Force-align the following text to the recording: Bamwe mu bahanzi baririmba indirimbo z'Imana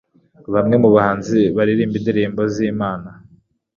Bamwe 0.53 0.75
mu 0.83 0.89
bahanzi 0.95 1.39
baririmba 1.55 1.95
indirimbo 1.99 2.41
z'Imana 2.53 3.09